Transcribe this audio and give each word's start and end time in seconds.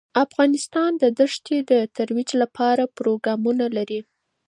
افغانستان 0.25 0.91
د 1.01 1.03
دښتې 1.19 1.57
د 1.71 1.73
ترویج 1.95 2.29
لپاره 2.41 2.83
پروګرامونه 2.97 3.65
لري. 3.77 3.99